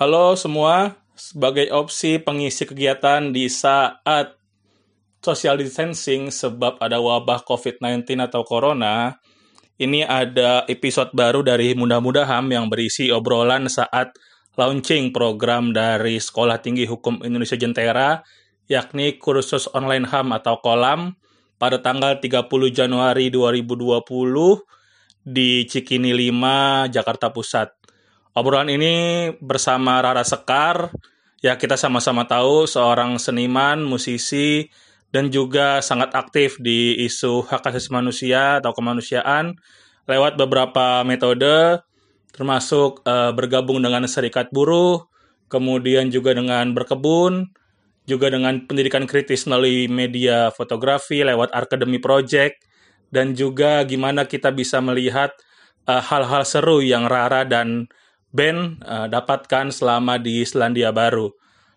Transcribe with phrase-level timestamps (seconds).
[0.00, 4.32] Halo semua, sebagai opsi pengisi kegiatan di saat
[5.20, 9.20] social distancing sebab ada wabah COVID-19 atau corona,
[9.76, 14.16] ini ada episode baru dari Mudah Mudah HAM yang berisi obrolan saat
[14.56, 18.24] launching program dari Sekolah Tinggi Hukum Indonesia Jentera,
[18.72, 21.12] yakni kursus online HAM atau kolam
[21.60, 24.00] pada tanggal 30 Januari 2020
[25.28, 27.79] di Cikini 5, Jakarta Pusat.
[28.30, 30.94] Obrolan ini bersama Rara Sekar,
[31.42, 34.70] ya kita sama-sama tahu seorang seniman, musisi,
[35.10, 39.58] dan juga sangat aktif di isu hak asasi manusia atau kemanusiaan
[40.06, 41.82] lewat beberapa metode,
[42.30, 45.10] termasuk uh, bergabung dengan serikat buruh,
[45.50, 47.50] kemudian juga dengan berkebun,
[48.06, 52.62] juga dengan pendidikan kritis melalui media fotografi lewat Academy Project,
[53.10, 55.34] dan juga gimana kita bisa melihat
[55.90, 57.90] eh, hal-hal uh, seru yang Rara dan
[58.30, 61.34] band uh, dapatkan selama di Selandia Baru.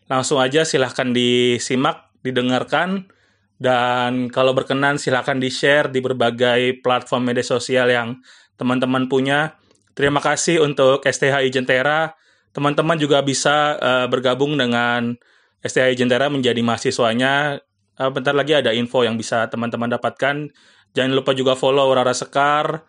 [0.09, 3.09] Langsung aja silahkan disimak, didengarkan,
[3.57, 8.19] dan kalau berkenan silahkan di-share di berbagai platform media sosial yang
[8.59, 9.55] teman-teman punya.
[9.93, 12.17] Terima kasih untuk STHI Jentera.
[12.53, 15.17] Teman-teman juga bisa uh, bergabung dengan
[15.63, 17.61] STHI Jentera menjadi mahasiswanya.
[17.97, 20.49] Uh, bentar lagi ada info yang bisa teman-teman dapatkan.
[20.93, 22.85] Jangan lupa juga follow Rara Sekar,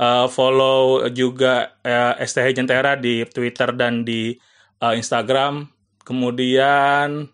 [0.00, 4.32] uh, follow juga uh, eh, STH Jentera di Twitter dan di
[4.80, 5.68] uh, Instagram.
[6.00, 7.28] Kemudian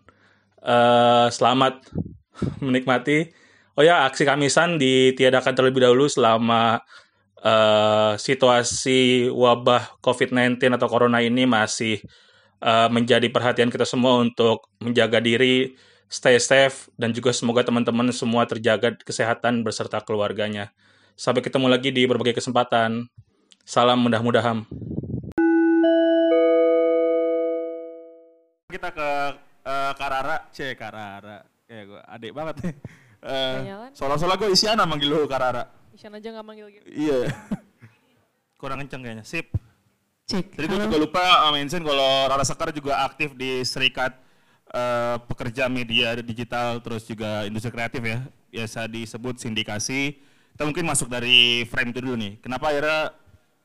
[0.61, 1.87] uh, selamat
[2.65, 3.31] menikmati.
[3.77, 6.81] Oh ya, aksi Kamisan ditiadakan terlebih dahulu selama
[7.45, 12.01] uh, situasi wabah COVID-19 atau Corona ini masih
[12.65, 15.77] uh, menjadi perhatian kita semua untuk menjaga diri,
[16.09, 20.73] stay safe, dan juga semoga teman-teman semua terjaga kesehatan beserta keluarganya.
[21.17, 23.09] Sampai ketemu lagi di berbagai kesempatan.
[23.65, 24.61] Salam mudah-mudahan.
[28.69, 29.09] Kita ke
[29.65, 31.41] uh, Karara, c Karara.
[31.65, 32.73] Kayak gue adik banget nih.
[33.25, 35.65] Uh, Soalnya-soalnya gue Isyana manggil lu Karara.
[35.89, 36.85] Isyana aja gak manggil gitu.
[36.85, 37.33] Iya.
[38.61, 39.25] Kurang kenceng kayaknya.
[39.25, 39.49] Sip.
[40.29, 40.53] Cek.
[40.53, 44.13] Jadi gue juga lupa uh, mention kalau Rara Sekar juga aktif di Serikat
[44.69, 48.21] uh, Pekerja Media Digital terus juga industri kreatif ya.
[48.53, 50.26] Biasa disebut sindikasi
[50.57, 52.41] kita mungkin masuk dari frame itu dulu nih.
[52.41, 53.13] Kenapa akhirnya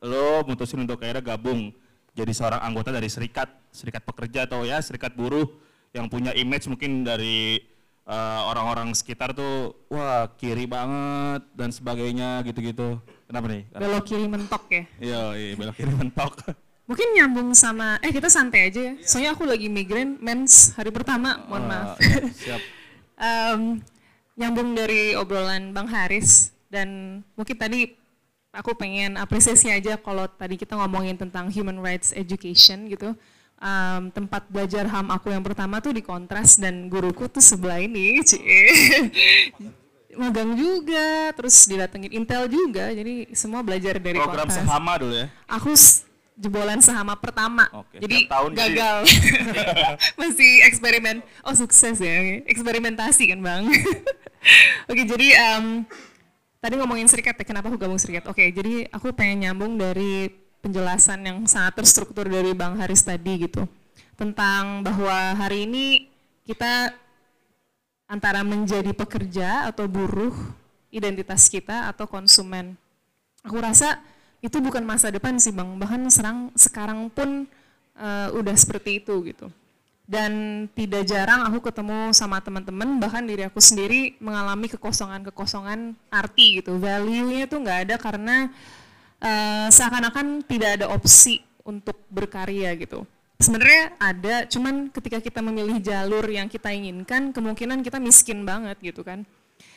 [0.05, 1.73] lo mutusin untuk akhirnya gabung
[2.13, 5.49] jadi seorang anggota dari serikat, serikat pekerja atau ya serikat buruh
[5.89, 7.65] yang punya image mungkin dari
[8.05, 13.01] eh, orang-orang uh, sekitar tuh wah kiri banget dan sebagainya gitu-gitu.
[13.25, 13.65] Kenapa nih?
[13.73, 14.83] Belok kiri mentok ya?
[15.01, 16.45] Iya, iya belok kiri mentok.
[16.93, 18.93] Mungkin nyambung sama, eh kita santai aja ya.
[19.01, 21.97] Soalnya aku lagi migrain mens hari pertama, mohon uh, maaf.
[22.37, 22.61] siap.
[23.25, 23.81] um,
[24.37, 27.93] nyambung dari obrolan Bang Haris, dan mungkin tadi
[28.49, 33.13] aku pengen apresiasi aja kalau tadi kita ngomongin tentang human rights education gitu.
[33.63, 38.19] Um, tempat belajar HAM aku yang pertama tuh di kontras dan guruku tuh sebelah ini
[40.19, 42.91] magang juga terus didatengin Intel juga.
[42.91, 44.59] Jadi semua belajar dari program kontras.
[44.59, 45.27] sehama dulu ya?
[45.47, 45.71] Aku
[46.37, 47.69] jebolan sehama pertama.
[47.71, 48.97] Oke, jadi tahun gagal.
[50.19, 51.23] Masih eksperimen.
[51.45, 52.43] Oh sukses ya.
[52.49, 53.63] Eksperimentasi kan bang?
[54.91, 55.87] Oke jadi um,
[56.63, 58.23] tadi ngomongin serikat ya, kenapa aku gabung serikat?
[58.31, 60.31] Oke, jadi aku pengen nyambung dari
[60.63, 63.67] penjelasan yang sangat terstruktur dari Bang Haris tadi gitu.
[64.15, 66.07] Tentang bahwa hari ini
[66.47, 66.95] kita
[68.07, 70.31] antara menjadi pekerja atau buruh,
[70.87, 72.79] identitas kita atau konsumen.
[73.43, 73.99] Aku rasa
[74.39, 77.43] itu bukan masa depan sih Bang, bahkan serang sekarang pun
[77.99, 79.51] uh, udah seperti itu gitu
[80.03, 86.75] dan tidak jarang aku ketemu sama teman-teman bahkan diri aku sendiri mengalami kekosongan-kekosongan arti gitu.
[86.75, 88.51] Value-nya tuh nggak ada karena
[89.23, 93.07] uh, seakan-akan tidak ada opsi untuk berkarya gitu.
[93.39, 99.03] Sebenarnya ada cuman ketika kita memilih jalur yang kita inginkan kemungkinan kita miskin banget gitu
[99.03, 99.23] kan.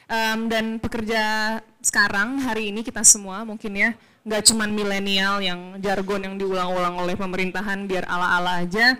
[0.06, 3.90] Um, dan pekerja sekarang hari ini kita semua mungkin ya
[4.26, 8.98] nggak cuman milenial yang jargon yang diulang-ulang oleh pemerintahan biar ala-ala aja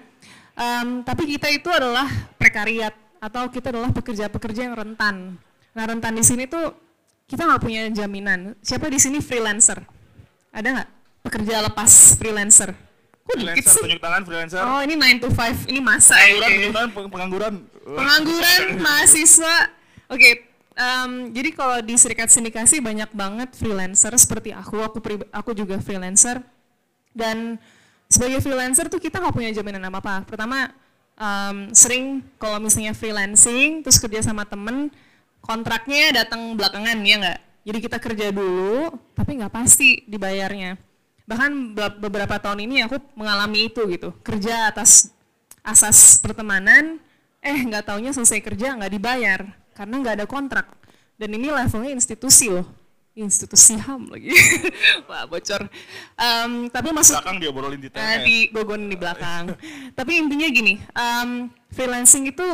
[0.57, 2.09] Um, tapi kita itu adalah
[2.41, 5.37] prekariat atau kita adalah pekerja-pekerja yang rentan.
[5.77, 6.73] Nah rentan di sini tuh
[7.29, 8.57] kita nggak punya jaminan.
[8.65, 9.85] Siapa di sini freelancer?
[10.57, 10.89] Ada nggak
[11.29, 12.73] pekerja lepas freelancer?
[13.27, 13.83] Kok dikit sih?
[13.85, 14.63] Tunjuk tangan freelancer.
[14.63, 16.71] Oh ini 9 to 5, ini masa pengangguran, ya.
[16.73, 17.55] Pengangguran, pengangguran.
[17.85, 19.57] Pengangguran, mahasiswa.
[20.07, 20.33] Oke, okay,
[20.79, 25.03] um, jadi kalau di serikat sindikasi banyak banget freelancer seperti aku, aku
[25.35, 26.39] aku juga freelancer.
[27.11, 27.59] Dan
[28.07, 30.15] sebagai freelancer tuh kita nggak punya jaminan apa apa.
[30.27, 30.71] Pertama
[31.19, 34.91] um, sering kalau misalnya freelancing terus kerja sama temen
[35.43, 37.41] kontraknya datang belakangan ya nggak.
[37.67, 40.79] Jadi kita kerja dulu tapi nggak pasti dibayarnya.
[41.27, 45.11] bahkan beberapa tahun ini aku mengalami itu gitu kerja atas
[45.67, 47.03] asas pertemanan
[47.43, 49.43] eh nggak taunya selesai kerja nggak dibayar
[49.75, 50.71] karena nggak ada kontrak
[51.19, 52.71] dan ini levelnya institusi loh
[53.17, 54.29] institusi HAM lagi.
[55.09, 55.65] Wah bocor.
[56.21, 59.57] Um, tapi masuk belakang dia borolin di uh, di gogon di belakang.
[59.97, 62.45] Tapi intinya gini um, freelancing itu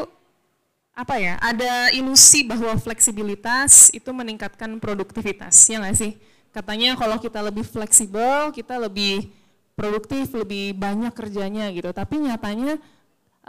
[0.94, 1.34] apa ya?
[1.42, 6.14] Ada ilusi bahwa fleksibilitas itu meningkatkan produktivitas ya nggak sih?
[6.54, 9.34] Katanya kalau kita lebih fleksibel kita lebih
[9.74, 11.90] produktif lebih banyak kerjanya gitu.
[11.90, 12.78] Tapi nyatanya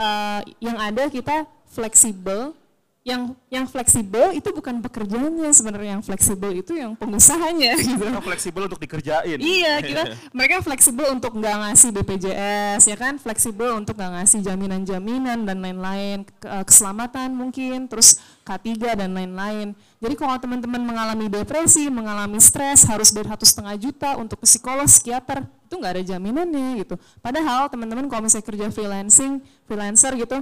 [0.02, 2.58] uh, yang ada kita fleksibel
[3.04, 8.00] yang yang fleksibel itu bukan pekerjaannya sebenarnya yang fleksibel itu yang pengusahanya gitu.
[8.00, 9.44] Kita fleksibel untuk dikerjain.
[9.44, 15.44] Iya, kita mereka fleksibel untuk nggak ngasih BPJS ya kan, fleksibel untuk nggak ngasih jaminan-jaminan
[15.44, 19.76] dan lain-lain, eh, keselamatan mungkin, terus K3 dan lain-lain.
[20.00, 25.44] Jadi kalau teman-teman mengalami depresi, mengalami stres, harus bayar satu setengah juta untuk psikolog, psikiater,
[25.68, 26.96] itu nggak ada jaminannya gitu.
[27.20, 30.40] Padahal teman-teman kalau misalnya kerja freelancing, freelancer gitu,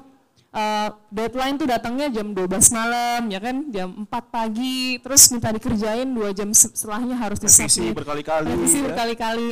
[0.51, 3.55] uh, deadline tuh datangnya jam 12 malam ya kan?
[3.71, 8.91] Jam 4 pagi terus minta dikerjain dua jam setelahnya harus disubmit berkali-kali revisi ya.
[8.91, 9.49] berkali-kali.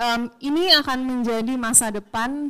[0.00, 2.48] Um, ini akan menjadi masa depan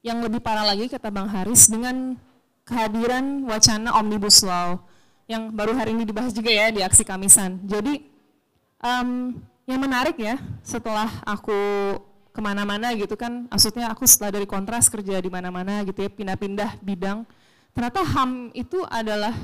[0.00, 2.16] yang lebih parah lagi kata Bang Haris dengan
[2.64, 4.80] kehadiran wacana omnibus law
[5.28, 7.60] yang baru hari ini dibahas juga ya di aksi Kamisan.
[7.68, 8.00] Jadi
[8.80, 9.36] um,
[9.68, 11.60] yang menarik ya setelah aku
[12.38, 13.50] ke mana-mana gitu kan.
[13.50, 17.26] Maksudnya aku setelah dari kontras kerja di mana-mana gitu ya pindah-pindah bidang.
[17.74, 19.34] Ternyata HAM itu adalah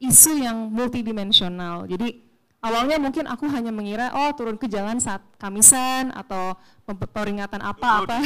[0.00, 1.84] isu yang multidimensional.
[1.84, 2.24] Jadi
[2.64, 6.56] awalnya mungkin aku hanya mengira oh turun ke jalan saat kamisan atau
[7.12, 8.18] peringatan apa apa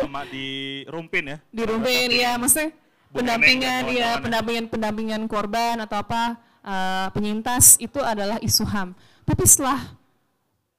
[0.00, 2.40] sama di rumpin ya di rumpin ya?
[2.40, 2.72] Maksudnya
[3.12, 8.94] pendampingan ya pendampingan pendampingan korban atau apa uh, penyintas itu adalah isu HAM
[9.26, 9.99] tapi setelah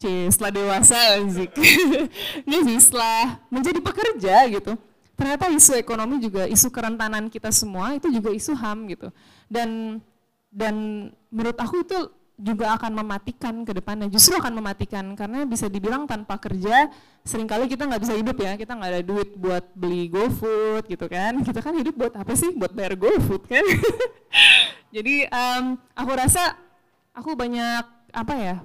[0.01, 0.97] C, setelah dewasa
[1.29, 1.53] Zik.
[2.49, 4.73] ini sih setelah menjadi pekerja gitu.
[5.13, 9.13] Ternyata isu ekonomi juga isu kerentanan kita semua itu juga isu HAM gitu.
[9.45, 10.01] Dan
[10.49, 10.75] dan
[11.29, 12.09] menurut aku itu
[12.41, 16.89] juga akan mematikan ke depannya justru akan mematikan karena bisa dibilang tanpa kerja
[17.21, 21.05] sering kali kita nggak bisa hidup ya kita nggak ada duit buat beli GoFood gitu
[21.05, 23.61] kan kita kan hidup buat apa sih buat bayar GoFood kan
[24.95, 26.57] jadi um, aku rasa
[27.13, 28.55] aku banyak apa ya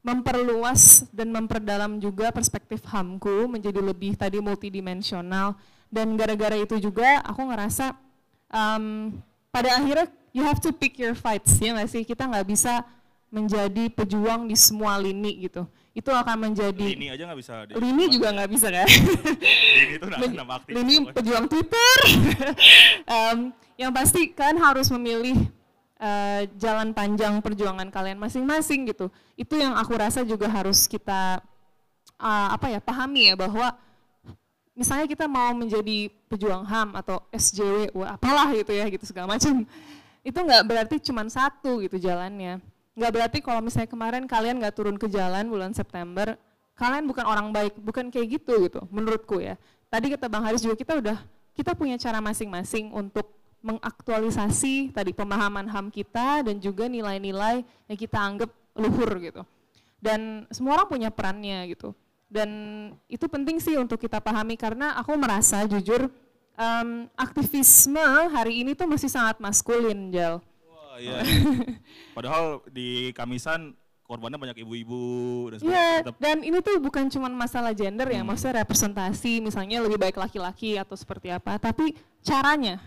[0.00, 5.56] memperluas dan memperdalam juga perspektif HAMku menjadi lebih tadi multidimensional.
[5.90, 7.92] Dan gara-gara itu juga aku ngerasa
[8.48, 9.10] um,
[9.50, 12.02] pada akhirnya you have to pick your fights ya nggak sih?
[12.06, 12.86] Kita nggak bisa
[13.30, 15.66] menjadi pejuang di semua lini gitu.
[15.94, 18.86] Itu akan menjadi lini aja nggak bisa lini juga nggak bisa kan?
[19.78, 21.96] Lini itu nama aktif lini pejuang Twitter.
[23.10, 25.50] Um, yang pasti kan harus memilih
[26.00, 29.12] uh, jalan panjang perjuangan kalian masing-masing gitu.
[29.36, 31.44] Itu yang aku rasa juga harus kita
[32.16, 33.76] uh, apa ya pahami ya bahwa
[34.72, 39.68] misalnya kita mau menjadi pejuang HAM atau SJW, wah apalah gitu ya gitu segala macam.
[40.24, 42.60] Itu nggak berarti cuma satu gitu jalannya.
[42.96, 46.36] Nggak berarti kalau misalnya kemarin kalian nggak turun ke jalan bulan September,
[46.76, 49.56] kalian bukan orang baik, bukan kayak gitu gitu menurutku ya.
[49.88, 51.18] Tadi kata Bang Haris juga kita udah
[51.56, 58.18] kita punya cara masing-masing untuk mengaktualisasi tadi pemahaman HAM kita dan juga nilai-nilai yang kita
[58.18, 59.42] anggap luhur gitu.
[60.00, 61.92] Dan semua orang punya perannya gitu.
[62.30, 62.50] Dan
[63.10, 66.08] itu penting sih untuk kita pahami karena aku merasa jujur
[66.56, 70.40] um, aktivisme hari ini tuh masih sangat maskulin, Jal.
[70.70, 71.20] Wah, iya.
[72.16, 73.74] Padahal di Kamisan
[74.10, 75.02] korbannya banyak ibu-ibu
[75.54, 76.02] dan sebagainya.
[76.02, 78.28] Iya, dan ini tuh bukan cuma masalah gender ya, hmm.
[78.34, 81.94] maksudnya representasi misalnya lebih baik laki-laki atau seperti apa, tapi
[82.26, 82.82] caranya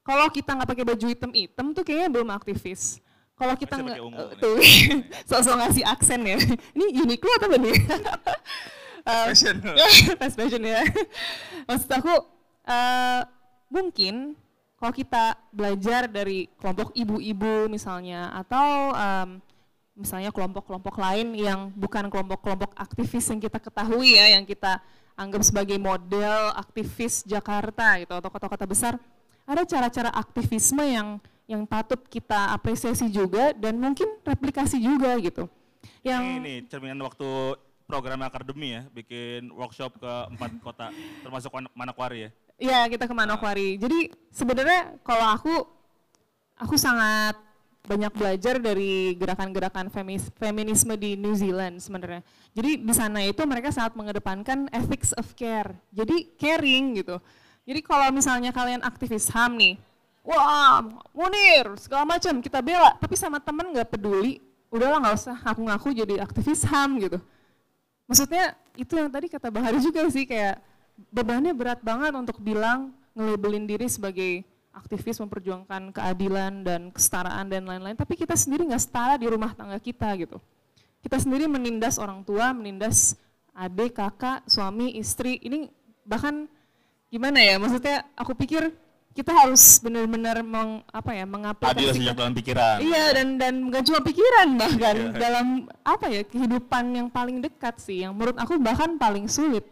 [0.00, 2.98] kalau kita nggak pakai baju hitam-hitam tuh kayaknya belum aktivis.
[3.40, 4.60] Kalau kita nggak uh, tuh
[5.30, 6.36] sosok ngasih aksen ya.
[6.76, 7.76] Ini Uniqlo atau nih?
[9.32, 9.56] fashion.
[10.20, 10.84] Fast fashion ya.
[11.64, 12.14] Maksud aku
[12.68, 13.20] uh,
[13.72, 14.36] mungkin
[14.76, 19.28] kalau kita belajar dari kelompok ibu-ibu misalnya atau um,
[19.92, 24.80] misalnya kelompok-kelompok lain yang bukan kelompok-kelompok aktivis yang kita ketahui ya, yang kita
[25.20, 28.96] anggap sebagai model aktivis Jakarta gitu atau kota-kota besar,
[29.46, 31.20] ada cara-cara aktivisme yang
[31.50, 35.50] yang patut kita apresiasi juga dan mungkin replikasi juga gitu.
[36.06, 37.58] Yang ini, ini cerminan waktu
[37.90, 40.86] program akademi ya, bikin workshop ke empat kota,
[41.26, 42.30] termasuk Manokwari ya.
[42.60, 43.74] Iya, kita ke Manokwari.
[43.74, 43.88] Nah.
[43.88, 45.54] Jadi sebenarnya kalau aku
[46.54, 47.34] aku sangat
[47.80, 49.90] banyak belajar dari gerakan-gerakan
[50.38, 52.22] feminisme di New Zealand sebenarnya.
[52.54, 55.74] Jadi di sana itu mereka sangat mengedepankan ethics of care.
[55.90, 57.18] Jadi caring gitu.
[57.64, 59.74] Jadi kalau misalnya kalian aktivis HAM nih,
[60.24, 64.40] wah Munir segala macam kita bela, tapi sama temen nggak peduli,
[64.70, 67.18] udahlah nggak usah ngaku-ngaku jadi aktivis HAM gitu.
[68.06, 70.62] maksudnya itu yang tadi kata Bahari juga sih kayak
[71.10, 77.98] bebannya berat banget untuk bilang ngelabelin diri sebagai aktivis memperjuangkan keadilan dan kesetaraan dan lain-lain
[77.98, 80.38] tapi kita sendiri nggak setara di rumah tangga kita gitu
[81.02, 83.18] kita sendiri menindas orang tua menindas
[83.54, 85.66] adik kakak suami istri ini
[86.06, 86.46] bahkan
[87.10, 87.58] gimana ya?
[87.58, 88.70] Maksudnya aku pikir
[89.10, 92.76] kita harus benar-benar meng apa ya mengaplikasikan adil sejak dalam pikiran.
[92.78, 95.18] Iya dan dan bukan cuma pikiran bahkan yeah.
[95.18, 95.46] dalam
[95.82, 99.66] apa ya kehidupan yang paling dekat sih yang menurut aku bahkan paling sulit.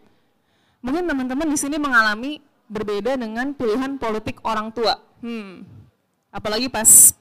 [0.83, 4.99] Mungkin teman-teman di sini mengalami berbeda dengan pilihan politik orang tua.
[5.23, 5.63] Hmm.
[6.29, 7.15] Apalagi pas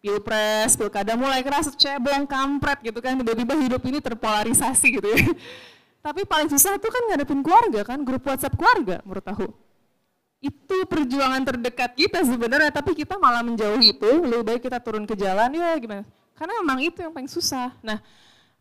[0.00, 5.26] pilpres pilkada mulai keras cebong kampret gitu kan tiba-tiba hidup ini terpolarisasi gitu ya
[5.98, 9.48] tapi paling susah itu kan ngadepin keluarga kan grup WhatsApp keluarga menurut aku.
[10.38, 14.10] Itu perjuangan terdekat kita sebenarnya tapi kita malah menjauhi itu.
[14.22, 16.06] Lebih baik kita turun ke jalan ya gimana?
[16.38, 17.74] Karena memang itu yang paling susah.
[17.82, 17.98] Nah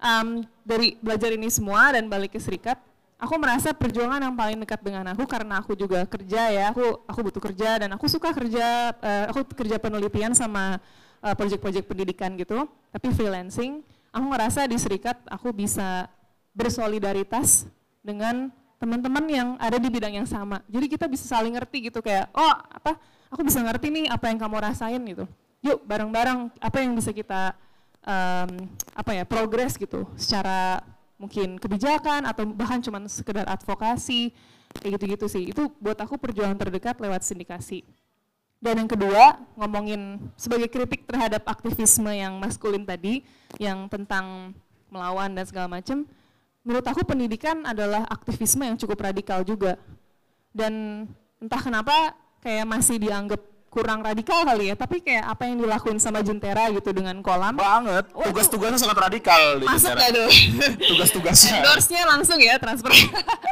[0.02, 2.82] um, dari belajar ini semua dan balik ke serikat
[3.18, 6.66] aku merasa perjuangan yang paling dekat dengan aku karena aku juga kerja ya.
[6.74, 10.82] Aku aku butuh kerja dan aku suka kerja uh, aku kerja penelitian sama
[11.22, 12.66] uh, proyek-proyek pendidikan gitu.
[12.94, 16.10] Tapi freelancing aku ngerasa di serikat aku bisa
[16.58, 17.70] bersolidaritas
[18.02, 18.50] dengan
[18.82, 20.66] teman-teman yang ada di bidang yang sama.
[20.66, 22.98] Jadi kita bisa saling ngerti gitu kayak, oh apa,
[23.30, 25.30] aku bisa ngerti nih apa yang kamu rasain gitu.
[25.62, 27.54] Yuk bareng-bareng apa yang bisa kita
[28.06, 28.50] um,
[28.94, 30.82] apa ya progres gitu secara
[31.18, 34.34] mungkin kebijakan atau bahkan cuma sekedar advokasi
[34.82, 35.44] kayak gitu-gitu sih.
[35.54, 37.86] Itu buat aku perjuangan terdekat lewat sindikasi.
[38.58, 43.22] Dan yang kedua, ngomongin sebagai kritik terhadap aktivisme yang maskulin tadi,
[43.62, 44.50] yang tentang
[44.90, 46.10] melawan dan segala macam,
[46.68, 49.80] menurut aku pendidikan adalah aktivisme yang cukup radikal juga.
[50.52, 51.08] Dan
[51.40, 52.12] entah kenapa
[52.44, 53.40] kayak masih dianggap
[53.72, 57.56] kurang radikal kali ya, tapi kayak apa yang dilakuin sama Jentera gitu dengan kolam.
[57.56, 60.28] Banget, tugas-tugasnya sangat radikal di Masuk Jentera.
[60.92, 61.56] Tugas-tugasnya.
[61.64, 62.92] Endorse-nya langsung ya transfer.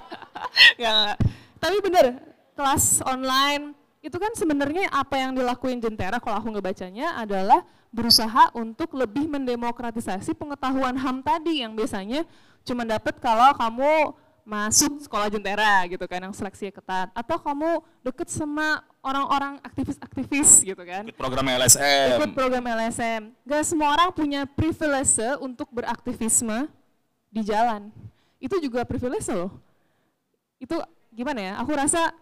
[0.83, 1.15] ya,
[1.63, 2.19] tapi bener,
[2.51, 3.71] kelas online
[4.03, 7.63] itu kan sebenarnya apa yang dilakuin Jentera kalau aku ngebacanya adalah
[7.95, 12.27] berusaha untuk lebih mendemokratisasi pengetahuan HAM tadi yang biasanya
[12.65, 17.09] cuma dapat kalau kamu masuk sekolah jentera gitu kan yang seleksi ketat.
[17.17, 21.09] Atau kamu deket sama orang-orang aktivis-aktivis gitu kan.
[21.09, 26.69] Ikut program LSM ikut program LSM gak semua orang punya privilege untuk beraktivisme
[27.33, 27.89] di jalan.
[28.37, 29.49] Itu juga privilege loh.
[30.61, 30.77] Itu
[31.09, 31.53] gimana ya?
[31.65, 32.13] Aku rasa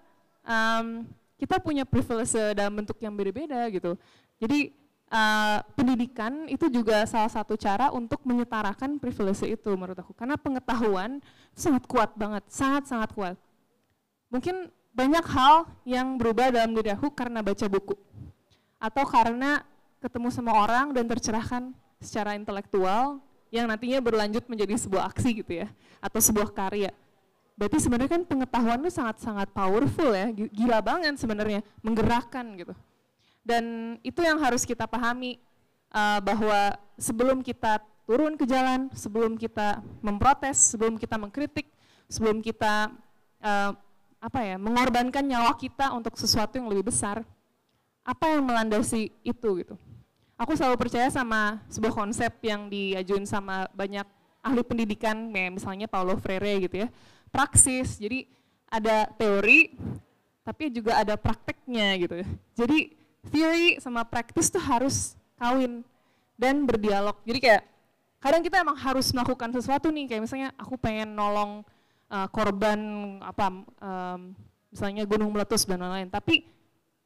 [0.47, 1.03] um,
[1.35, 3.99] kita punya privilege dalam bentuk yang beda-beda gitu.
[4.39, 4.71] Jadi
[5.13, 10.17] uh, pendidikan itu juga salah satu cara untuk menyetarakan privilege itu menurut aku.
[10.17, 11.21] Karena pengetahuan
[11.53, 13.37] sangat kuat banget sangat sangat kuat.
[14.33, 17.93] Mungkin banyak hal yang berubah dalam diri aku karena baca buku.
[18.81, 19.61] Atau karena
[20.01, 23.21] ketemu sama orang dan tercerahkan secara intelektual
[23.53, 25.69] yang nantinya berlanjut menjadi sebuah aksi gitu ya
[26.01, 26.91] atau sebuah karya.
[27.53, 32.73] Berarti sebenarnya kan pengetahuan itu sangat-sangat powerful ya gila banget sebenarnya menggerakkan gitu
[33.43, 35.37] dan itu yang harus kita pahami
[35.91, 41.67] uh, bahwa sebelum kita turun ke jalan, sebelum kita memprotes, sebelum kita mengkritik,
[42.07, 42.91] sebelum kita
[43.43, 43.71] uh,
[44.23, 47.23] apa ya mengorbankan nyawa kita untuk sesuatu yang lebih besar,
[48.03, 49.75] apa yang melandasi itu gitu.
[50.39, 54.03] Aku selalu percaya sama sebuah konsep yang diajuin sama banyak
[54.43, 56.87] ahli pendidikan, misalnya Paulo Freire gitu ya,
[57.31, 57.95] praksis.
[57.95, 58.27] Jadi
[58.67, 59.71] ada teori,
[60.43, 62.15] tapi juga ada prakteknya gitu.
[62.19, 62.27] Ya.
[62.59, 65.85] Jadi theory sama practice tuh harus kawin
[66.35, 67.15] dan berdialog.
[67.23, 67.63] Jadi kayak
[68.19, 71.63] kadang kita emang harus melakukan sesuatu nih kayak misalnya aku pengen nolong
[72.11, 72.79] uh, korban
[73.23, 73.45] apa
[73.79, 74.35] um,
[74.73, 76.09] misalnya gunung meletus dan lain-lain.
[76.11, 76.43] Tapi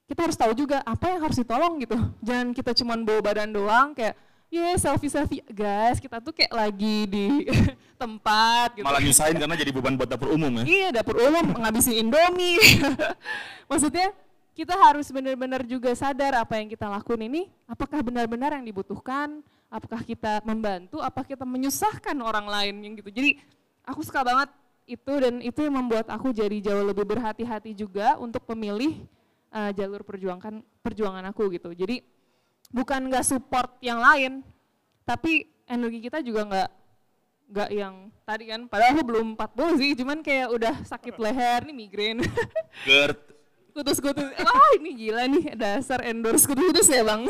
[0.07, 1.97] kita harus tahu juga apa yang harus ditolong gitu.
[2.23, 4.15] Jangan kita cuma bawa badan doang kayak
[4.47, 7.25] ya yeah, selfie selfie guys kita tuh kayak lagi di
[8.01, 8.87] tempat gitu.
[8.87, 12.55] malah nyusahin karena jadi beban buat dapur umum ya iya dapur umum ngabisin indomie
[13.69, 14.15] maksudnya
[14.57, 17.45] kita harus benar-benar juga sadar apa yang kita lakukan ini.
[17.69, 23.13] Apakah benar-benar yang dibutuhkan, apakah kita membantu, apakah kita menyusahkan orang lain yang gitu.
[23.13, 23.37] Jadi
[23.85, 24.49] aku suka banget
[24.89, 29.05] itu dan itu yang membuat aku jadi jauh lebih berhati-hati juga untuk memilih
[29.53, 31.77] uh, jalur perjuangan perjuangan aku gitu.
[31.77, 32.01] Jadi
[32.73, 34.41] bukan nggak support yang lain,
[35.05, 36.69] tapi energi kita juga nggak
[37.53, 38.65] nggak yang tadi kan.
[38.65, 42.17] Padahal aku belum 40 sih cuman kayak udah sakit leher nih migrain.
[42.89, 43.36] GERD
[43.77, 44.25] kutus-kutus.
[44.33, 47.29] Wah ini gila nih dasar endorse kutus-kutus ya bang.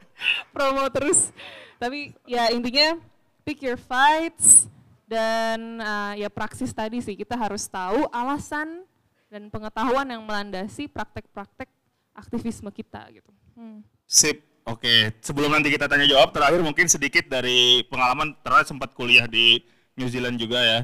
[0.54, 1.34] Promo terus.
[1.82, 2.98] Tapi ya intinya
[3.42, 4.70] pick your fights
[5.10, 8.86] dan uh, ya praksis tadi sih kita harus tahu alasan
[9.26, 11.68] dan pengetahuan yang melandasi praktek-praktek
[12.14, 13.30] aktivisme kita gitu.
[13.58, 13.82] Hmm.
[14.08, 14.80] Sip, oke.
[14.80, 15.00] Okay.
[15.20, 19.60] Sebelum nanti kita tanya jawab, terakhir mungkin sedikit dari pengalaman terakhir sempat kuliah di
[19.98, 20.80] New Zealand juga ya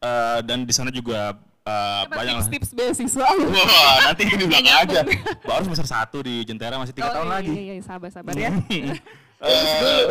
[0.00, 1.36] uh, dan di sana juga
[1.66, 3.26] uh, banyak tips, tips beasiswa.
[3.26, 5.00] Wah, nanti ini belakang aja.
[5.42, 7.52] Baru semester satu di Jentera masih tiga oh, tahun iya, lagi.
[7.52, 8.50] Iya, iya, sabar, sabar ya.
[9.42, 10.06] uh,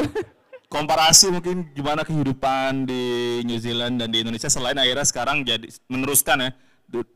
[0.67, 3.03] komparasi mungkin gimana kehidupan di
[3.47, 6.49] New Zealand dan di Indonesia selain akhirnya sekarang jadi meneruskan ya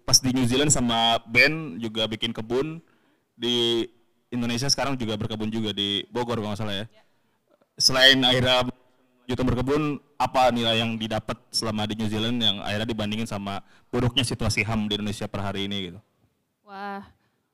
[0.08, 2.82] pas di New Zealand sama Ben juga bikin kebun
[3.38, 3.86] di
[4.30, 6.86] Indonesia sekarang juga berkebun juga di Bogor kalau nggak salah ya.
[6.90, 7.04] ya.
[7.80, 8.70] Selain akhirnya
[9.30, 13.62] juta berkebun apa nilai yang didapat selama di New Zealand yang akhirnya dibandingin sama
[13.94, 16.00] buruknya situasi HAM di Indonesia per hari ini gitu?
[16.66, 17.06] Wah,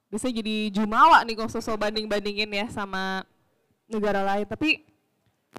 [0.07, 3.27] bisa jadi jumawa nih kalau sosok banding-bandingin ya sama
[3.91, 4.47] negara lain.
[4.47, 4.87] Tapi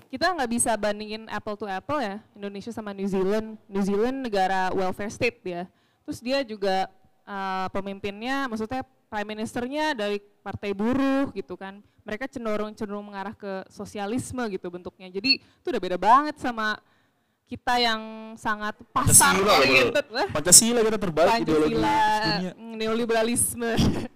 [0.09, 3.61] kita nggak bisa bandingin apple to apple ya Indonesia sama New Zealand.
[3.69, 5.69] New Zealand negara welfare state ya.
[6.09, 6.89] Terus dia juga
[7.29, 13.67] uh, pemimpinnya, maksudnya prime ministernya dari partai buruh gitu kan mereka cenderung cenderung mengarah ke
[13.67, 15.11] sosialisme gitu bentuknya.
[15.11, 16.79] Jadi itu udah beda banget sama
[17.51, 20.07] kita yang sangat pasar Pancasila, oriented.
[20.31, 21.99] Pancasila kita terbalik Pancasila,
[22.55, 23.71] neoliberalisme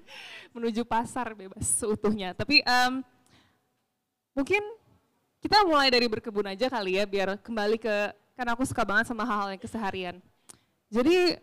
[0.55, 2.31] menuju pasar bebas seutuhnya.
[2.35, 3.03] Tapi um,
[4.39, 4.63] mungkin
[5.43, 9.27] kita mulai dari berkebun aja kali ya biar kembali ke karena aku suka banget sama
[9.27, 10.17] hal-hal yang keseharian.
[10.91, 11.39] Jadi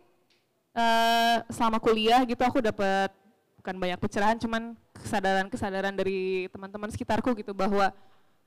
[0.76, 3.12] uh, selama kuliah gitu aku dapat
[3.68, 7.92] bukan banyak pencerahan cuman kesadaran-kesadaran dari teman-teman sekitarku gitu bahwa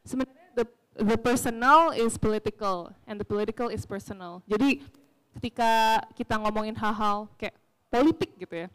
[0.01, 0.65] sebenarnya the,
[0.97, 4.41] the personal is political and the political is personal.
[4.49, 4.81] Jadi
[5.37, 7.53] ketika kita ngomongin hal-hal kayak
[7.93, 8.73] politik gitu ya,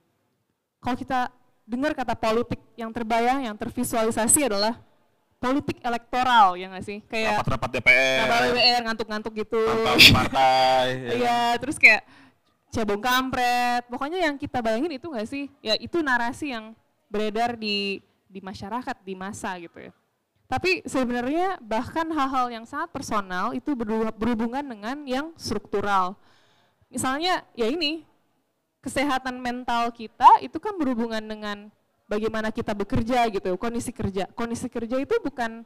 [0.86, 1.34] kalau kita
[1.66, 4.78] dengar kata politik yang terbayang, yang tervisualisasi adalah
[5.42, 9.62] politik elektoral ya nggak sih kayak rapat-rapat DPR rapat DPR ngantuk-ngantuk gitu
[10.10, 11.12] partai ya.
[11.12, 12.02] iya terus kayak
[12.76, 16.76] cebong kampret pokoknya yang kita bayangin itu nggak sih ya itu narasi yang
[17.08, 19.96] beredar di di masyarakat di masa gitu ya.
[20.46, 23.74] Tapi sebenarnya bahkan hal-hal yang sangat personal itu
[24.14, 26.14] berhubungan dengan yang struktural.
[26.92, 28.06] Misalnya ya ini
[28.84, 31.74] kesehatan mental kita itu kan berhubungan dengan
[32.06, 34.30] bagaimana kita bekerja gitu, kondisi kerja.
[34.38, 35.66] Kondisi kerja itu bukan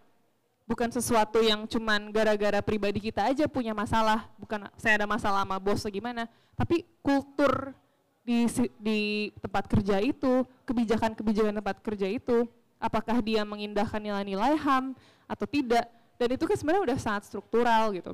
[0.70, 5.58] bukan sesuatu yang cuman gara-gara pribadi kita aja punya masalah, bukan saya ada masalah sama
[5.58, 7.74] bos gimana, tapi kultur
[8.22, 8.46] di
[8.78, 9.00] di
[9.42, 12.46] tempat kerja itu, kebijakan-kebijakan tempat kerja itu,
[12.78, 14.94] apakah dia mengindahkan nilai-nilai HAM
[15.26, 15.90] atau tidak,
[16.22, 18.14] dan itu kan sebenarnya udah sangat struktural gitu.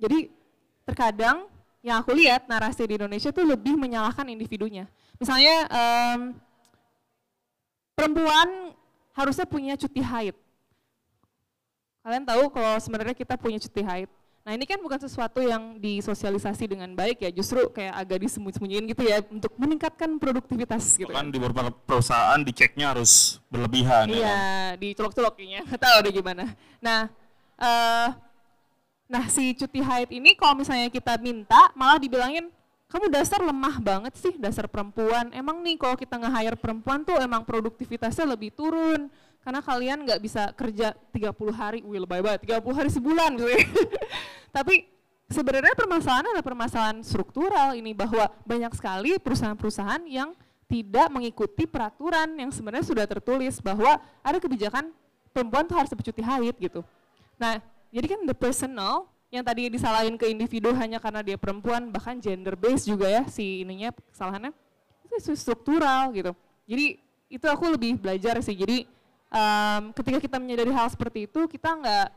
[0.00, 0.32] Jadi
[0.88, 1.44] terkadang
[1.84, 4.88] yang aku lihat narasi di Indonesia itu lebih menyalahkan individunya.
[5.20, 6.20] Misalnya um,
[7.92, 8.72] perempuan
[9.12, 10.36] harusnya punya cuti haid.
[12.04, 14.10] Kalian tahu kalau sebenarnya kita punya cuti haid
[14.44, 19.02] Nah ini kan bukan sesuatu yang disosialisasi dengan baik ya, justru kayak agak disembunyi-sembunyiin gitu
[19.08, 21.08] ya untuk meningkatkan produktivitas gitu.
[21.08, 24.12] Kan di beberapa perusahaan diceknya harus berlebihan.
[24.12, 24.36] Ya iya, ya.
[24.76, 26.44] dicolok-colokinya, nggak tahu deh gimana.
[26.84, 27.08] Nah,
[27.56, 28.08] uh,
[29.08, 32.52] nah si cuti haid ini kalau misalnya kita minta malah dibilangin
[32.88, 35.32] kamu dasar lemah banget sih dasar perempuan.
[35.34, 39.10] Emang nih kalau kita nge-hire perempuan tuh emang produktivitasnya lebih turun
[39.44, 43.60] karena kalian nggak bisa kerja 30 hari, wih lebay banget, 30 hari sebulan gitu ya.
[44.56, 44.88] Tapi
[45.28, 50.32] sebenarnya permasalahan adalah permasalahan struktural ini bahwa banyak sekali perusahaan-perusahaan yang
[50.64, 54.88] tidak mengikuti peraturan yang sebenarnya sudah tertulis bahwa ada kebijakan
[55.28, 56.80] perempuan tuh harus bercuti haid gitu.
[57.36, 57.60] Nah,
[57.92, 62.54] jadi kan the personal yang tadi disalahin ke individu hanya karena dia perempuan, bahkan gender
[62.54, 64.54] based juga ya si ininya kesalahannya,
[65.10, 66.30] itu struktural gitu.
[66.70, 68.54] Jadi itu aku lebih belajar sih.
[68.54, 68.86] Jadi
[69.34, 72.08] um, ketika kita menyadari hal seperti itu kita nggak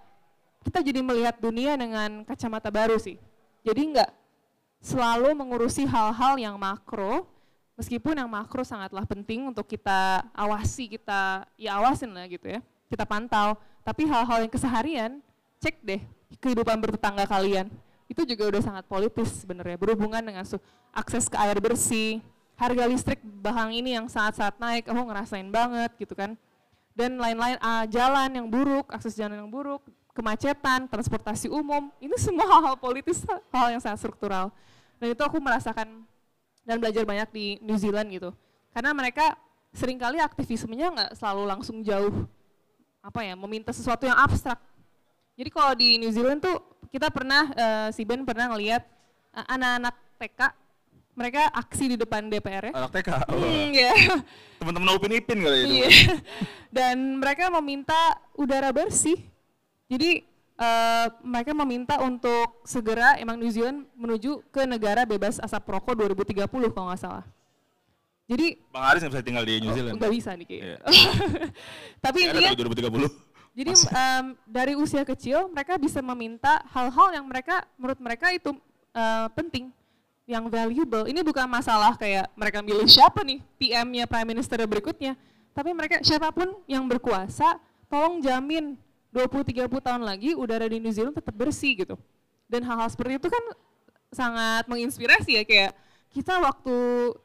[0.69, 3.17] kita jadi melihat dunia dengan kacamata baru sih
[3.65, 4.11] jadi nggak
[4.83, 7.25] selalu mengurusi hal-hal yang makro
[7.73, 13.03] meskipun yang makro sangatlah penting untuk kita awasi kita ya awasin lah gitu ya kita
[13.03, 15.11] pantau tapi hal-hal yang keseharian
[15.57, 16.01] cek deh
[16.39, 17.71] kehidupan bertetangga kalian
[18.07, 20.43] itu juga udah sangat politis sebenarnya berhubungan dengan
[20.95, 22.23] akses ke air bersih
[22.57, 26.39] harga listrik bahang ini yang sangat-sangat naik aku ngerasain banget gitu kan
[26.97, 29.85] dan lain-lain uh, jalan yang buruk, akses jalan yang buruk,
[30.17, 33.21] kemacetan, transportasi umum, ini semua hal-hal politis,
[33.53, 34.49] hal yang sangat struktural.
[34.97, 36.01] Dan itu aku merasakan
[36.65, 38.33] dan belajar banyak di New Zealand gitu.
[38.73, 39.37] Karena mereka
[39.69, 42.25] sering kali aktivismenya nggak selalu langsung jauh,
[43.05, 44.57] apa ya, meminta sesuatu yang abstrak.
[45.37, 46.57] Jadi kalau di New Zealand tuh
[46.89, 48.81] kita pernah, uh, si Ben pernah ngelihat
[49.37, 50.41] uh, anak-anak TK
[51.17, 52.73] mereka aksi di depan DPR ya.
[52.73, 53.09] Anak TK.
[53.29, 53.41] Oh.
[53.41, 53.93] Hmm, ya.
[54.57, 55.73] Teman-teman Upin Ipin kali itu.
[55.81, 55.89] Iya.
[56.73, 59.17] Dan mereka meminta udara bersih.
[59.89, 60.25] Jadi
[60.57, 66.49] uh, mereka meminta untuk segera emang New Zealand menuju ke negara bebas asap rokok 2030
[66.73, 67.25] kalau nggak salah.
[68.27, 69.95] Jadi Bang Aris nggak bisa tinggal di New Zealand.
[69.97, 70.69] Nggak bisa nih kayaknya.
[70.69, 70.79] Yeah.
[72.05, 73.26] Tapi intinya 2030.
[73.57, 78.53] Jadi um, dari usia kecil mereka bisa meminta hal-hal yang mereka menurut mereka itu
[78.93, 79.73] uh, penting
[80.29, 81.09] yang valuable.
[81.09, 85.17] Ini bukan masalah kayak mereka milih siapa nih PM-nya Prime Minister berikutnya,
[85.57, 87.57] tapi mereka siapa pun yang berkuasa,
[87.89, 88.77] tolong jamin
[89.09, 91.97] 20-30 tahun lagi udara di New Zealand tetap bersih gitu.
[92.45, 93.43] Dan hal-hal seperti itu kan
[94.13, 95.71] sangat menginspirasi ya kayak
[96.11, 96.75] kita waktu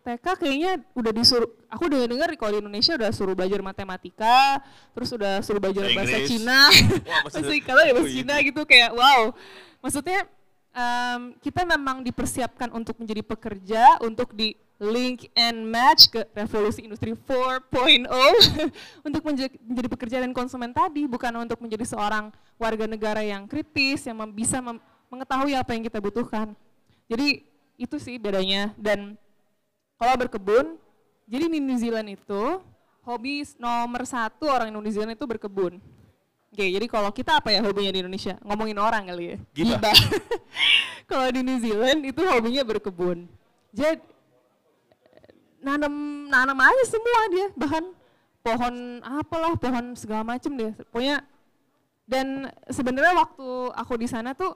[0.04, 4.60] TK kayaknya udah disuruh aku udah dengar kalau di Indonesia udah suruh belajar matematika
[4.92, 6.68] terus udah suruh belajar bahasa Cina.
[7.24, 9.32] Bahasa kalau ya bahasa Cina gitu kayak wow.
[9.80, 10.28] Maksudnya
[10.74, 17.14] um, kita memang dipersiapkan untuk menjadi pekerja untuk di link and match ke revolusi industri
[17.14, 17.70] 4.0
[19.06, 24.10] untuk menjadi, menjadi pekerja dan konsumen tadi bukan untuk menjadi seorang warga negara yang kritis
[24.10, 26.56] yang bisa mem mengetahui apa yang kita butuhkan.
[27.04, 27.44] Jadi
[27.80, 29.16] itu sih bedanya dan
[29.96, 30.76] kalau berkebun
[31.26, 32.60] jadi di New Zealand itu
[33.02, 35.78] hobi nomor satu orang New Zealand itu berkebun.
[36.52, 38.36] Oke, jadi kalau kita apa ya hobinya di Indonesia?
[38.44, 39.36] Ngomongin orang kali ya.
[39.56, 39.80] Gila.
[41.10, 43.24] kalau di New Zealand itu hobinya berkebun.
[43.72, 44.04] Jadi
[45.64, 47.84] nanam nanam aja semua dia, bahkan
[48.44, 50.76] pohon apalah, pohon segala macam dia.
[50.92, 51.24] Pokoknya
[52.04, 54.52] dan sebenarnya waktu aku di sana tuh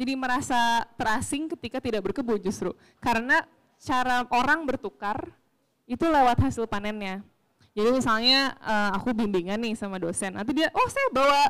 [0.00, 2.72] jadi merasa terasing ketika tidak berkebun justru.
[3.04, 3.44] Karena
[3.76, 5.28] cara orang bertukar
[5.84, 7.20] itu lewat hasil panennya.
[7.76, 11.42] Jadi misalnya uh, aku bimbingan nih sama dosen, nanti dia, oh saya bawa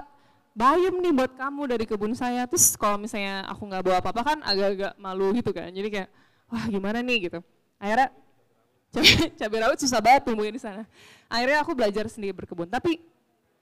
[0.53, 2.43] bayam nih buat kamu dari kebun saya.
[2.51, 5.71] Terus kalau misalnya aku nggak bawa apa-apa kan agak-agak malu gitu kan.
[5.71, 6.09] Jadi kayak,
[6.51, 7.39] wah gimana nih gitu.
[7.79, 8.11] Akhirnya
[8.91, 10.83] cabai, cabai rawit susah banget tumbuhnya di sana.
[11.31, 12.67] Akhirnya aku belajar sendiri berkebun.
[12.67, 12.99] Tapi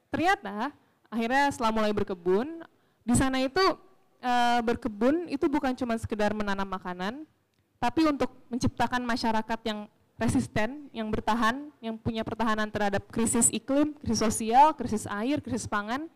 [0.09, 0.73] ternyata
[1.13, 2.65] akhirnya setelah mulai berkebun,
[3.05, 3.88] di sana itu
[4.23, 7.27] uh, berkebun itu bukan cuma sekedar menanam makanan,
[7.79, 9.87] tapi untuk menciptakan masyarakat yang
[10.19, 16.11] resisten, yang bertahan, yang punya pertahanan terhadap krisis iklim, krisis sosial, krisis air, krisis pangan.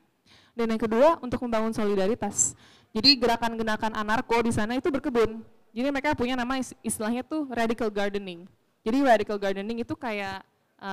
[0.52, 2.58] Dan yang kedua untuk membangun solidaritas.
[2.92, 5.40] Jadi gerakan-gerakan anarko di sana itu berkebun.
[5.72, 8.44] Jadi mereka punya nama istilahnya tuh radical gardening.
[8.84, 10.44] Jadi radical gardening itu kayak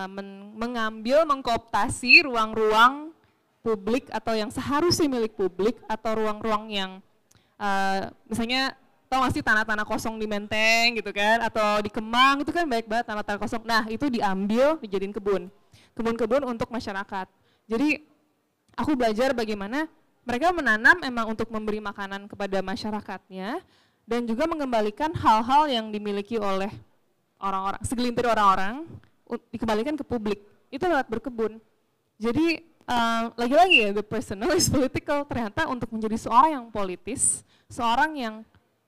[0.07, 3.08] men mengambil, mengkooptasi ruang-ruang
[3.59, 6.91] publik atau yang seharusnya milik publik atau ruang-ruang yang
[7.59, 8.73] uh, misalnya
[9.09, 12.85] tau gak sih tanah-tanah kosong di Menteng gitu kan atau di Kemang itu kan baik
[12.85, 13.65] banget tanah-tanah kosong.
[13.65, 15.49] Nah itu diambil dijadiin kebun.
[15.97, 17.27] Kebun-kebun untuk masyarakat.
[17.65, 18.05] Jadi
[18.77, 19.89] aku belajar bagaimana
[20.23, 23.59] mereka menanam emang untuk memberi makanan kepada masyarakatnya
[24.05, 26.69] dan juga mengembalikan hal-hal yang dimiliki oleh
[27.41, 28.85] orang-orang segelintir orang-orang
[29.49, 30.39] dikembalikan ke publik.
[30.69, 31.57] Itu lewat berkebun.
[32.21, 32.61] Jadi
[33.37, 35.21] lagi-lagi uh, ya the personal is political.
[35.25, 38.35] Ternyata untuk menjadi seorang yang politis seorang yang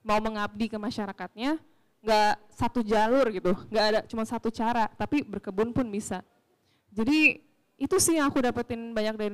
[0.02, 1.62] mau mengabdi ke masyarakatnya
[2.02, 6.26] nggak satu jalur gitu, nggak ada cuma satu cara, tapi berkebun pun bisa.
[6.90, 7.46] Jadi
[7.78, 9.34] itu sih yang aku dapetin banyak dari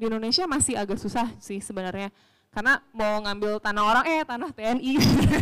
[0.00, 2.08] di Indonesia masih agak susah sih sebenarnya
[2.56, 4.92] karena mau ngambil tanah orang eh tanah TNI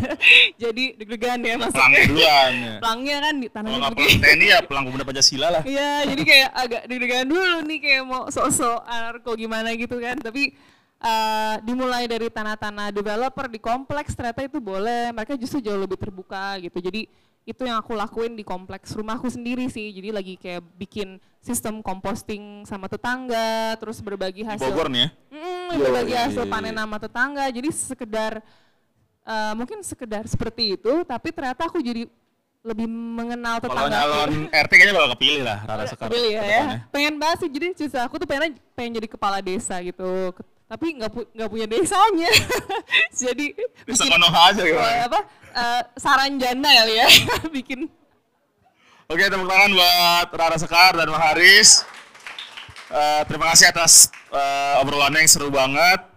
[0.67, 1.71] jadi deg-degan ya mas.
[1.71, 2.75] Pelang duluan ya.
[2.83, 5.63] pelangnya kan di tanah kalau pelang TNI ya pelang pemuda Pancasila lah.
[5.63, 10.19] Iya jadi kayak agak deg-degan dulu nih kayak mau sok-sok anarko gimana gitu kan.
[10.19, 10.59] Tapi
[11.07, 15.15] uh, dimulai dari tanah-tanah developer di kompleks ternyata itu boleh.
[15.15, 16.83] Mereka justru jauh lebih terbuka gitu.
[16.83, 17.07] Jadi
[17.45, 22.65] itu yang aku lakuin di kompleks rumahku sendiri sih jadi lagi kayak bikin sistem composting
[22.65, 27.69] sama tetangga terus berbagi hasil Bogor nih ya mm, berbagi hasil panen sama tetangga jadi
[27.69, 28.33] sekedar
[29.29, 32.09] uh, mungkin sekedar seperti itu tapi ternyata aku jadi
[32.65, 33.77] lebih mengenal tetangga.
[33.77, 36.09] Kalau nyalon RT kayaknya bakal kepilih lah Rara Sekar.
[36.09, 36.65] Kepilih ya, ya.
[36.89, 40.33] Pengen banget sih jadi susah aku tuh pengen pengen jadi kepala desa gitu
[40.65, 42.31] tapi nggak pu nggak punya desanya.
[43.23, 43.53] Jadi
[43.85, 45.21] desa Konoha aja gitu apa
[45.55, 47.09] uh, saran janda ya ya
[47.57, 47.89] bikin.
[49.05, 51.85] Oke tepuk tangan buat Rara Sekar dan Bang Haris
[52.95, 56.14] uh, terima kasih atas uh, obrolannya yang seru banget